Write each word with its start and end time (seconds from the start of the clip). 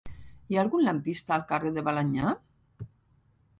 Hi 0.13 0.55
ha 0.55 0.61
algun 0.63 0.81
lampista 0.87 1.35
al 1.37 1.45
carrer 1.53 1.73
de 1.77 1.85
Balenyà? 1.91 2.35